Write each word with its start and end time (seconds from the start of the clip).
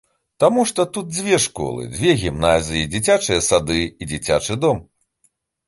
Таму 0.43 0.61
што 0.69 0.85
тут 0.95 1.11
дзве 1.17 1.37
школы, 1.43 1.85
дзве 1.93 2.15
гімназіі, 2.23 2.89
дзіцячыя 2.95 3.47
сады 3.51 3.79
і 4.01 4.11
дзіцячы 4.15 4.61
дом. 4.67 4.85